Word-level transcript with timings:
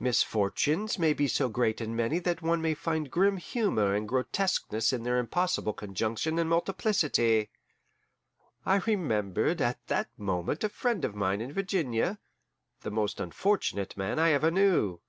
Misfortunes 0.00 0.98
may 0.98 1.12
be 1.12 1.28
so 1.28 1.48
great 1.48 1.80
and 1.80 1.96
many 1.96 2.18
that 2.18 2.42
one 2.42 2.60
may 2.60 2.74
find 2.74 3.12
grim 3.12 3.36
humour 3.36 3.94
and 3.94 4.08
grotesqueness 4.08 4.92
in 4.92 5.04
their 5.04 5.18
impossible 5.20 5.72
conjunction 5.72 6.36
and 6.40 6.50
multiplicity. 6.50 7.48
I 8.66 8.78
remembered 8.80 9.62
at 9.62 9.86
that 9.86 10.08
moment 10.18 10.64
a 10.64 10.68
friend 10.68 11.04
of 11.04 11.14
mine 11.14 11.40
in 11.40 11.52
Virginia, 11.52 12.18
the 12.80 12.90
most 12.90 13.20
unfortunate 13.20 13.96
man 13.96 14.18
I 14.18 14.32
ever 14.32 14.50
knew. 14.50 15.00